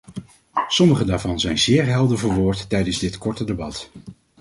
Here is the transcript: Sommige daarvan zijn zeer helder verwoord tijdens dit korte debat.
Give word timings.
Sommige 0.67 1.05
daarvan 1.05 1.39
zijn 1.39 1.57
zeer 1.59 1.85
helder 1.85 2.19
verwoord 2.19 2.69
tijdens 2.69 2.99
dit 2.99 3.17
korte 3.17 3.43
debat. 3.43 3.89